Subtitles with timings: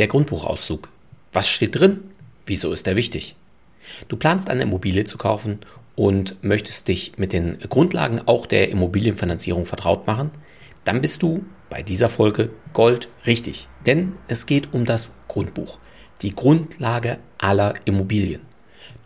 [0.00, 0.88] Der Grundbuchauszug.
[1.34, 2.00] Was steht drin?
[2.46, 3.36] Wieso ist er wichtig?
[4.08, 5.58] Du planst eine Immobilie zu kaufen
[5.94, 10.30] und möchtest dich mit den Grundlagen auch der Immobilienfinanzierung vertraut machen?
[10.84, 13.68] Dann bist du bei dieser Folge Gold richtig.
[13.84, 15.78] Denn es geht um das Grundbuch.
[16.22, 18.40] Die Grundlage aller Immobilien.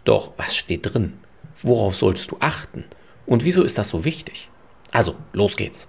[0.04, 1.14] Doch was steht drin?
[1.60, 2.84] Worauf solltest du achten?
[3.26, 4.48] Und wieso ist das so wichtig?
[4.92, 5.88] Also, los geht's.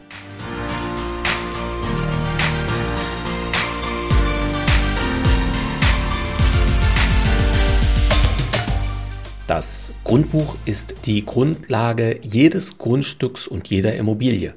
[9.51, 14.53] Das Grundbuch ist die Grundlage jedes Grundstücks und jeder Immobilie.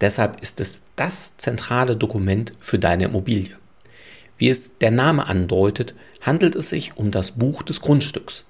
[0.00, 3.56] Deshalb ist es das zentrale Dokument für deine Immobilie.
[4.38, 8.44] Wie es der Name andeutet, handelt es sich um das Buch des Grundstücks.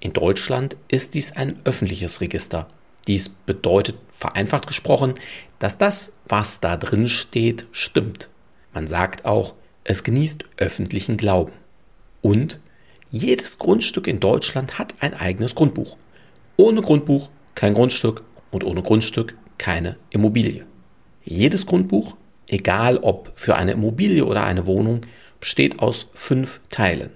[0.00, 2.66] In Deutschland ist dies ein öffentliches Register.
[3.06, 5.16] Dies bedeutet vereinfacht gesprochen,
[5.58, 8.30] dass das, was da drin steht, stimmt.
[8.72, 9.52] Man sagt auch,
[9.84, 11.52] es genießt öffentlichen Glauben.
[12.22, 12.58] Und
[13.14, 15.96] jedes Grundstück in Deutschland hat ein eigenes Grundbuch.
[16.56, 20.66] Ohne Grundbuch kein Grundstück und ohne Grundstück keine Immobilie.
[21.22, 22.16] Jedes Grundbuch,
[22.48, 25.02] egal ob für eine Immobilie oder eine Wohnung,
[25.38, 27.10] besteht aus fünf Teilen.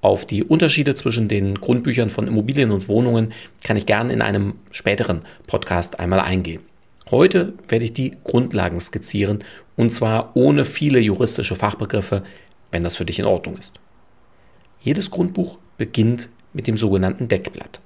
[0.00, 4.54] Auf die Unterschiede zwischen den Grundbüchern von Immobilien und Wohnungen kann ich gerne in einem
[4.70, 6.62] späteren Podcast einmal eingehen.
[7.10, 9.44] Heute werde ich die Grundlagen skizzieren
[9.76, 12.22] und zwar ohne viele juristische Fachbegriffe,
[12.70, 13.78] wenn das für dich in Ordnung ist.
[14.84, 17.80] Jedes Grundbuch beginnt mit dem sogenannten Deckblatt.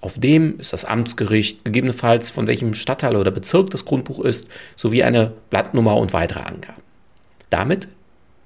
[0.00, 5.02] Auf dem ist das Amtsgericht, gegebenenfalls von welchem Stadtteil oder Bezirk das Grundbuch ist, sowie
[5.02, 6.82] eine Blattnummer und weitere Angaben.
[7.50, 7.88] Damit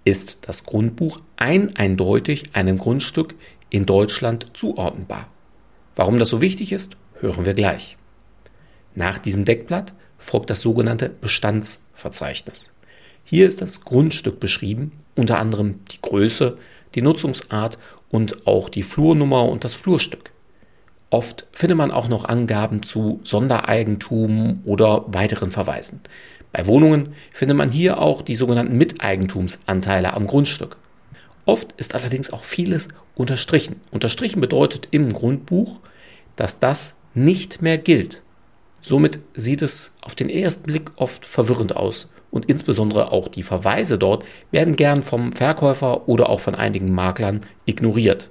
[0.02, 3.36] ist das Grundbuch ein eindeutig einem Grundstück
[3.70, 5.28] in Deutschland zuordnenbar.
[5.94, 7.96] Warum das so wichtig ist, hören wir gleich.
[8.96, 12.72] Nach diesem Deckblatt folgt das sogenannte Bestandsverzeichnis.
[13.22, 16.58] Hier ist das Grundstück beschrieben, unter anderem die Größe,
[16.94, 17.78] die Nutzungsart
[18.10, 20.30] und auch die Flurnummer und das Flurstück.
[21.10, 26.00] Oft findet man auch noch Angaben zu Sondereigentum oder weiteren Verweisen.
[26.52, 30.76] Bei Wohnungen findet man hier auch die sogenannten Miteigentumsanteile am Grundstück.
[31.44, 33.76] Oft ist allerdings auch vieles unterstrichen.
[33.90, 35.80] Unterstrichen bedeutet im Grundbuch,
[36.36, 38.22] dass das nicht mehr gilt.
[38.80, 43.98] Somit sieht es auf den ersten Blick oft verwirrend aus und insbesondere auch die Verweise
[43.98, 48.30] dort werden gern vom Verkäufer oder auch von einigen Maklern ignoriert.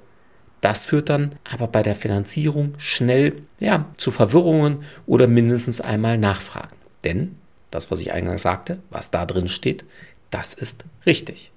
[0.60, 6.76] Das führt dann aber bei der Finanzierung schnell ja, zu Verwirrungen oder mindestens einmal Nachfragen.
[7.04, 7.38] Denn
[7.70, 9.86] das, was ich eingangs sagte, was da drin steht,
[10.30, 11.52] das ist richtig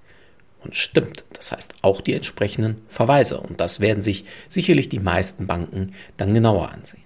[0.63, 1.23] und stimmt.
[1.33, 3.39] Das heißt auch die entsprechenden Verweise.
[3.39, 7.04] Und das werden sich sicherlich die meisten Banken dann genauer ansehen.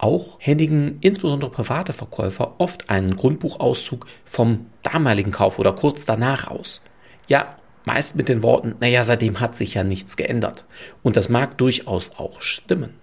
[0.00, 6.80] Auch händigen insbesondere private Verkäufer oft einen Grundbuchauszug vom damaligen Kauf oder kurz danach aus.
[7.28, 10.64] Ja, meist mit den Worten, naja, seitdem hat sich ja nichts geändert.
[11.02, 12.94] Und das mag durchaus auch stimmen.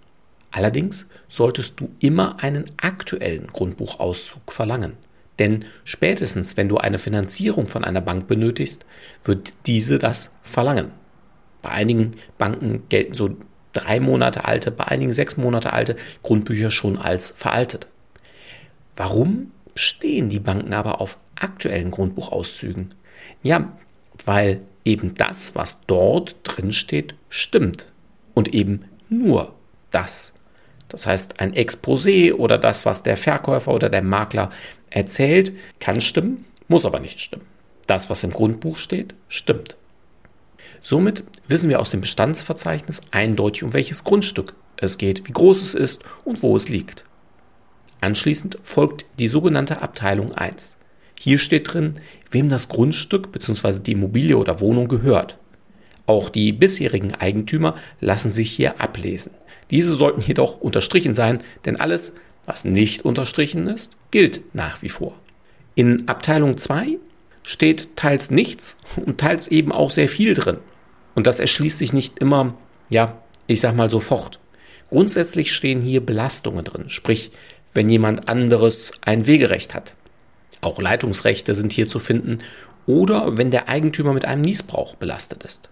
[0.49, 4.93] Allerdings solltest du immer einen aktuellen Grundbuchauszug verlangen.
[5.37, 8.87] Denn spätestens, wenn du eine Finanzierung von einer Bank benötigst,
[9.23, 10.93] wird diese das verlangen.
[11.61, 13.37] Bei einigen Banken gelten so
[13.77, 17.87] drei Monate alte, bei einigen sechs Monate alte Grundbücher schon als veraltet.
[18.95, 22.93] Warum stehen die Banken aber auf aktuellen Grundbuchauszügen?
[23.43, 23.73] Ja,
[24.25, 27.87] weil eben das, was dort drin steht, stimmt.
[28.33, 29.53] Und eben nur
[29.91, 30.33] das.
[30.89, 34.51] Das heißt, ein Exposé oder das, was der Verkäufer oder der Makler
[34.89, 37.45] erzählt, kann stimmen, muss aber nicht stimmen.
[37.87, 39.75] Das, was im Grundbuch steht, stimmt.
[40.81, 45.73] Somit wissen wir aus dem Bestandsverzeichnis eindeutig, um welches Grundstück es geht, wie groß es
[45.73, 47.03] ist und wo es liegt.
[48.01, 50.77] Anschließend folgt die sogenannte Abteilung 1.
[51.19, 51.95] Hier steht drin,
[52.29, 53.79] wem das Grundstück bzw.
[53.81, 55.37] die Immobilie oder Wohnung gehört.
[56.05, 59.33] Auch die bisherigen Eigentümer lassen sich hier ablesen.
[59.71, 62.15] Diese sollten jedoch unterstrichen sein, denn alles,
[62.45, 65.15] was nicht unterstrichen ist, gilt nach wie vor.
[65.75, 66.97] In Abteilung 2
[67.47, 70.57] steht teils nichts und teils eben auch sehr viel drin.
[71.15, 72.55] Und das erschließt sich nicht immer,
[72.89, 73.17] ja,
[73.47, 74.41] ich sag mal sofort.
[74.89, 77.31] Grundsätzlich stehen hier Belastungen drin, sprich,
[77.73, 79.93] wenn jemand anderes ein Wegerecht hat.
[80.59, 82.39] Auch Leitungsrechte sind hier zu finden
[82.85, 85.69] oder wenn der Eigentümer mit einem Niesbrauch belastet ist.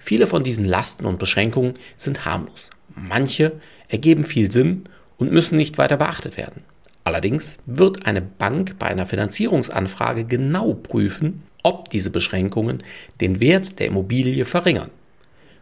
[0.00, 2.70] Viele von diesen Lasten und Beschränkungen sind harmlos.
[2.96, 4.88] Manche ergeben viel Sinn
[5.18, 6.64] und müssen nicht weiter beachtet werden.
[7.04, 12.82] Allerdings wird eine Bank bei einer Finanzierungsanfrage genau prüfen, ob diese Beschränkungen
[13.20, 14.90] den Wert der Immobilie verringern.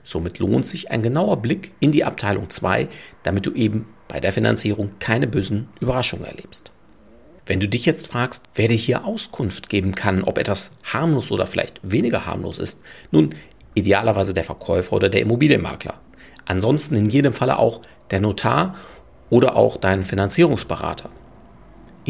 [0.04, 2.88] Somit lohnt sich ein genauer Blick in die Abteilung 2,
[3.22, 6.72] damit du eben bei der Finanzierung keine bösen Überraschungen erlebst.
[7.46, 11.46] Wenn du dich jetzt fragst, wer dir hier Auskunft geben kann, ob etwas harmlos oder
[11.46, 13.34] vielleicht weniger harmlos ist, nun
[13.74, 15.94] idealerweise der Verkäufer oder der Immobilienmakler.
[16.44, 18.76] Ansonsten in jedem Falle auch der Notar
[19.30, 21.10] oder auch dein Finanzierungsberater.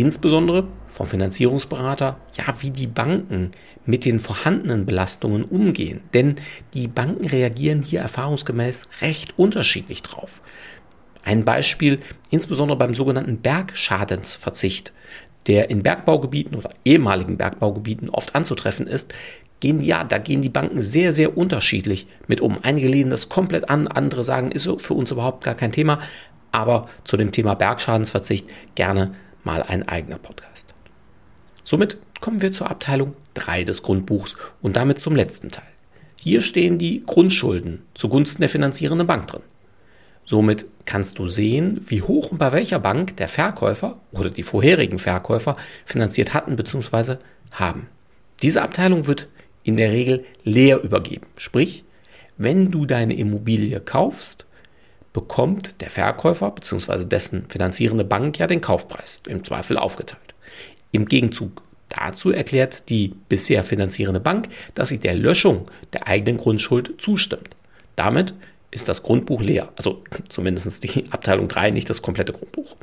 [0.00, 3.50] Insbesondere vom Finanzierungsberater, ja, wie die Banken
[3.85, 6.00] mit den vorhandenen Belastungen umgehen.
[6.14, 6.37] Denn
[6.73, 10.41] die Banken reagieren hier erfahrungsgemäß recht unterschiedlich drauf.
[11.23, 11.99] Ein Beispiel,
[12.31, 14.94] insbesondere beim sogenannten Bergschadensverzicht,
[15.47, 19.12] der in Bergbaugebieten oder ehemaligen Bergbaugebieten oft anzutreffen ist,
[19.61, 22.56] gehen ja, da gehen die Banken sehr, sehr unterschiedlich mit um.
[22.62, 26.00] Einige lehnen das komplett an, andere sagen, ist für uns überhaupt gar kein Thema.
[26.52, 29.14] Aber zu dem Thema Bergschadensverzicht gerne
[29.45, 30.73] mal ein eigener Podcast.
[31.63, 35.65] Somit kommen wir zur Abteilung 3 des Grundbuchs und damit zum letzten Teil.
[36.17, 39.43] Hier stehen die Grundschulden zugunsten der finanzierenden Bank drin.
[40.25, 44.99] Somit kannst du sehen, wie hoch und bei welcher Bank der Verkäufer oder die vorherigen
[44.99, 47.17] Verkäufer finanziert hatten bzw.
[47.53, 47.89] haben.
[48.43, 49.29] Diese Abteilung wird
[49.65, 51.27] in der Regel leer übergeben.
[51.37, 51.85] Sprich,
[52.37, 54.47] wenn du deine Immobilie kaufst,
[55.12, 57.05] bekommt der Verkäufer bzw.
[57.05, 60.35] dessen finanzierende Bank ja den Kaufpreis im Zweifel aufgeteilt.
[60.93, 66.95] Im Gegenzug dazu erklärt die bisher finanzierende Bank, dass sie der Löschung der eigenen Grundschuld
[66.99, 67.57] zustimmt.
[67.97, 68.35] Damit
[68.71, 72.77] ist das Grundbuch leer, also zumindest die Abteilung 3, nicht das komplette Grundbuch.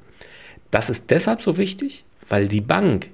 [0.71, 3.09] Das ist deshalb so wichtig, weil die Bank,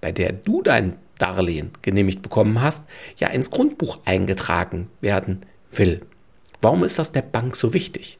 [0.00, 6.02] bei der du dein Darlehen genehmigt bekommen hast, ja ins Grundbuch eingetragen werden will.
[6.60, 8.18] Warum ist das der Bank so wichtig?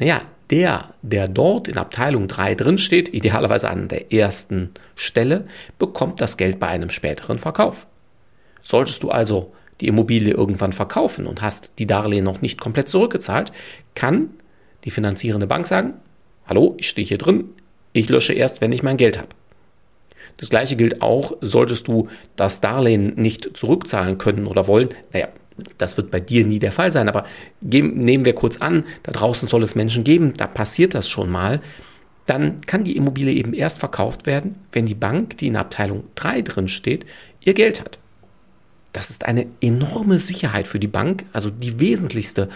[0.00, 5.46] Naja, der, der dort in Abteilung 3 drinsteht, idealerweise an der ersten Stelle,
[5.78, 7.86] bekommt das Geld bei einem späteren Verkauf.
[8.62, 13.52] Solltest du also die Immobilie irgendwann verkaufen und hast die Darlehen noch nicht komplett zurückgezahlt,
[13.94, 14.30] kann
[14.84, 15.94] die finanzierende Bank sagen,
[16.46, 17.50] hallo, ich stehe hier drin,
[17.92, 19.28] ich lösche erst, wenn ich mein Geld habe.
[20.38, 25.28] Das gleiche gilt auch, solltest du das Darlehen nicht zurückzahlen können oder wollen, naja,
[25.78, 27.24] das wird bei dir nie der Fall sein, aber
[27.60, 31.60] nehmen wir kurz an, da draußen soll es Menschen geben, da passiert das schon mal,
[32.26, 36.42] dann kann die Immobilie eben erst verkauft werden, wenn die Bank, die in Abteilung 3
[36.42, 37.04] drin steht,
[37.40, 37.98] ihr Geld hat.
[38.92, 42.48] Das ist eine enorme Sicherheit für die Bank, also die wesentlichste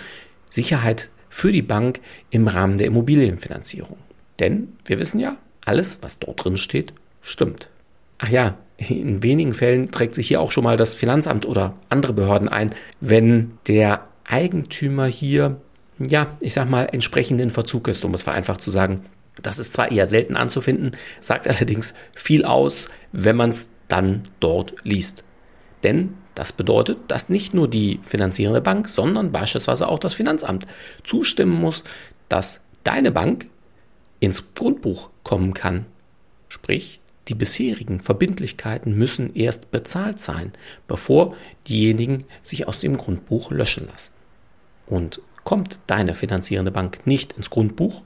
[0.48, 2.00] Sicherheit für die Bank
[2.30, 3.96] im Rahmen der Immobilienfinanzierung.
[4.38, 6.92] Denn wir wissen ja, alles, was dort drin steht,
[7.22, 7.68] stimmt.
[8.24, 12.14] Ach ja, in wenigen Fällen trägt sich hier auch schon mal das Finanzamt oder andere
[12.14, 15.60] Behörden ein, wenn der Eigentümer hier,
[15.98, 19.04] ja, ich sag mal, entsprechend in Verzug ist, um es vereinfacht zu sagen.
[19.42, 24.74] Das ist zwar eher selten anzufinden, sagt allerdings viel aus, wenn man es dann dort
[24.84, 25.22] liest.
[25.82, 30.66] Denn das bedeutet, dass nicht nur die finanzierende Bank, sondern beispielsweise auch das Finanzamt
[31.02, 31.84] zustimmen muss,
[32.30, 33.48] dass deine Bank
[34.18, 35.84] ins Grundbuch kommen kann.
[36.48, 40.52] Sprich, die bisherigen Verbindlichkeiten müssen erst bezahlt sein,
[40.86, 41.34] bevor
[41.68, 44.12] diejenigen sich aus dem Grundbuch löschen lassen.
[44.86, 48.02] Und kommt deine finanzierende Bank nicht ins Grundbuch,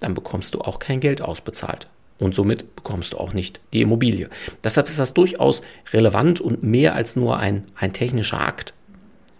[0.00, 1.88] dann bekommst du auch kein Geld ausbezahlt.
[2.18, 4.28] Und somit bekommst du auch nicht die Immobilie.
[4.62, 8.74] Deshalb ist das durchaus relevant und mehr als nur ein, ein technischer Akt.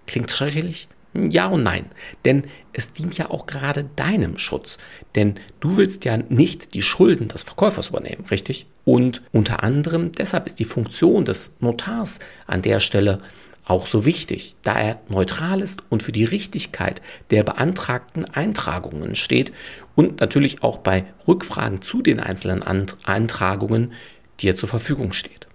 [0.07, 0.89] Klingt schrecklich?
[1.13, 1.87] Ja und nein,
[2.25, 4.79] denn es dient ja auch gerade deinem Schutz.
[5.17, 8.67] Denn du willst ja nicht die Schulden des Verkäufers übernehmen, richtig?
[8.85, 13.21] Und unter anderem deshalb ist die Funktion des Notars an der Stelle
[13.65, 19.53] auch so wichtig, da er neutral ist und für die Richtigkeit der beantragten Eintragungen steht
[19.95, 22.65] und natürlich auch bei Rückfragen zu den einzelnen
[23.05, 23.93] Eintragungen
[24.41, 25.47] dir zur Verfügung steht.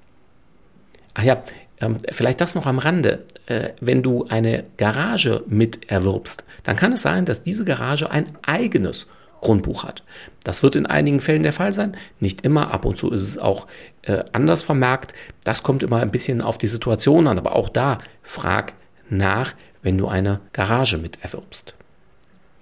[1.13, 1.43] Ach ja,
[1.79, 3.23] ähm, vielleicht das noch am Rande.
[3.45, 8.29] Äh, wenn du eine Garage mit erwirbst, dann kann es sein, dass diese Garage ein
[8.43, 9.07] eigenes
[9.41, 10.03] Grundbuch hat.
[10.43, 13.37] Das wird in einigen Fällen der Fall sein, nicht immer, ab und zu ist es
[13.37, 13.67] auch
[14.01, 15.13] äh, anders vermerkt.
[15.43, 18.73] Das kommt immer ein bisschen auf die Situation an, aber auch da frag
[19.09, 19.53] nach,
[19.83, 21.75] wenn du eine Garage mit erwirbst.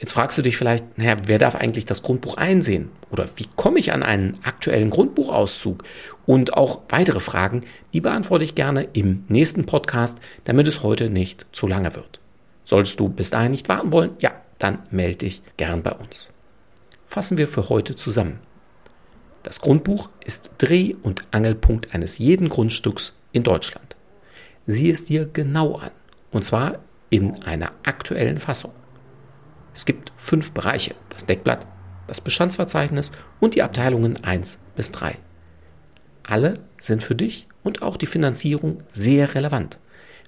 [0.04, 2.90] Jetzt fragst du dich vielleicht, naja, wer darf eigentlich das Grundbuch einsehen?
[3.10, 5.82] Oder wie komme ich an einen aktuellen Grundbuchauszug?
[6.26, 7.62] Und auch weitere Fragen,
[7.94, 12.20] die beantworte ich gerne im nächsten Podcast, damit es heute nicht zu lange wird.
[12.66, 16.32] Solltest du bis dahin nicht warten wollen, ja, dann melde dich gern bei uns.
[17.06, 18.42] Fassen wir für heute zusammen.
[19.42, 23.96] Das Grundbuch ist Dreh- und Angelpunkt eines jeden Grundstücks in Deutschland.
[24.68, 25.92] Sieh es dir genau an.
[26.30, 26.80] Und zwar
[27.10, 28.74] in einer aktuellen Fassung.
[29.74, 31.66] Es gibt fünf Bereiche, das Deckblatt,
[32.08, 35.18] das Bestandsverzeichnis und die Abteilungen 1 bis 3.
[36.24, 39.78] Alle sind für dich und auch die Finanzierung sehr relevant.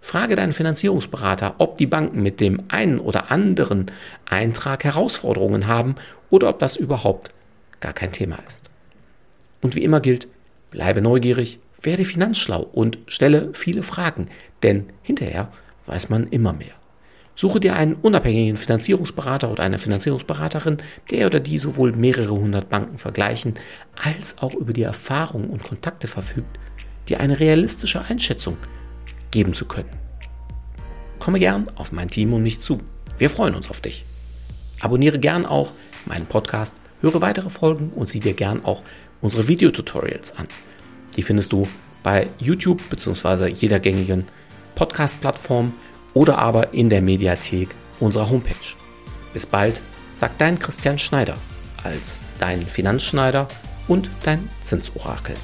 [0.02, 3.88] Frage deinen Finanzierungsberater, ob die Banken mit dem einen oder anderen
[4.26, 5.96] Eintrag Herausforderungen haben
[6.30, 7.32] oder ob das überhaupt
[7.80, 8.70] gar kein Thema ist.
[9.62, 10.28] Und wie immer gilt,
[10.70, 14.30] bleibe neugierig, werde finanzschlau und stelle viele Fragen,
[14.64, 15.52] denn hinterher
[15.86, 16.74] weiß man immer mehr.
[17.36, 20.78] Suche dir einen unabhängigen Finanzierungsberater oder eine Finanzierungsberaterin,
[21.12, 23.56] der oder die sowohl mehrere hundert Banken vergleichen,
[24.02, 26.58] als auch über die Erfahrungen und Kontakte verfügt,
[27.10, 28.58] dir eine realistische Einschätzung
[29.32, 29.90] geben zu können.
[31.20, 32.80] Komme gern auf mein Team und mich zu.
[33.18, 34.06] Wir freuen uns auf dich.
[34.80, 35.74] Abonniere gern auch
[36.06, 38.82] meinen Podcast, höre weitere Folgen und sieh dir gern auch
[39.22, 40.48] unsere Videotutorials an.
[41.18, 41.68] Die findest du
[42.04, 43.48] bei YouTube bzw.
[43.48, 44.26] jeder gängigen
[44.76, 45.74] Podcast-Plattform
[46.16, 47.70] oder aber in der Mediathek
[48.00, 48.74] unserer Homepage.
[49.34, 49.82] Bis bald,
[50.16, 51.36] sagt dein Christian Schneider
[51.84, 53.48] als dein Finanzschneider
[53.88, 55.36] und dein Zinsorakel.